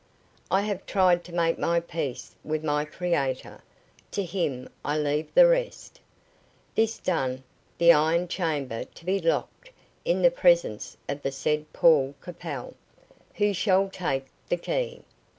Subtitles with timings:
[0.49, 3.61] I have tried to make my peace with my Creator;
[4.09, 5.99] to Him I leave the rest.
[6.73, 7.43] This done,
[7.77, 9.69] the iron chamber to be locked
[10.03, 12.73] in the presence of the said Paul Capel,
[13.35, 15.03] who shall take the key.